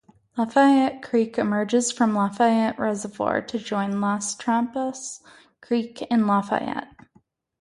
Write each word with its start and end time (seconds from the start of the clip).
Lafayette 0.35 1.03
Creek 1.03 1.37
emerges 1.37 1.91
from 1.91 2.15
Lafayette 2.15 2.79
Reservoir 2.79 3.39
to 3.43 3.59
join 3.59 4.01
Las 4.01 4.35
Trampas 4.35 5.19
Creek 5.61 6.01
in 6.09 6.25
Lafayette. 6.25 6.87